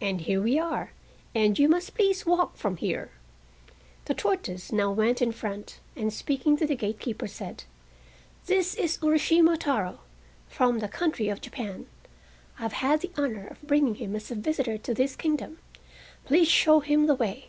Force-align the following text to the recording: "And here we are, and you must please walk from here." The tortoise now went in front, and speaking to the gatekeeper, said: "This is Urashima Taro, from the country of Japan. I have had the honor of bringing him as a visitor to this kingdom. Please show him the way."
"And 0.00 0.22
here 0.22 0.40
we 0.40 0.58
are, 0.58 0.92
and 1.34 1.58
you 1.58 1.68
must 1.68 1.94
please 1.94 2.24
walk 2.24 2.56
from 2.56 2.78
here." 2.78 3.10
The 4.06 4.14
tortoise 4.14 4.72
now 4.72 4.90
went 4.90 5.20
in 5.20 5.32
front, 5.32 5.80
and 5.94 6.10
speaking 6.10 6.56
to 6.56 6.66
the 6.66 6.74
gatekeeper, 6.74 7.26
said: 7.26 7.64
"This 8.46 8.74
is 8.74 8.96
Urashima 9.02 9.58
Taro, 9.58 9.98
from 10.48 10.78
the 10.78 10.88
country 10.88 11.28
of 11.28 11.42
Japan. 11.42 11.84
I 12.58 12.62
have 12.62 12.72
had 12.72 13.02
the 13.02 13.12
honor 13.18 13.46
of 13.48 13.60
bringing 13.60 13.96
him 13.96 14.16
as 14.16 14.30
a 14.30 14.34
visitor 14.34 14.78
to 14.78 14.94
this 14.94 15.14
kingdom. 15.14 15.58
Please 16.24 16.48
show 16.48 16.80
him 16.80 17.04
the 17.06 17.14
way." 17.14 17.48